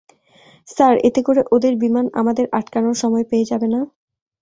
Sir, 0.67 0.95
এতে 1.07 1.21
করে 1.23 1.41
ওদের 1.55 1.73
বিমান 1.83 2.05
আমাদের 2.13 2.45
আটকানোর 2.59 2.95
সময় 3.03 3.25
পেয়ে 3.31 3.49
যাবে 3.51 3.67
না? 3.73 3.79